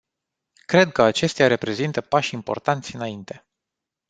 [0.65, 3.45] Cred că acestea reprezintă pași importanți înainte.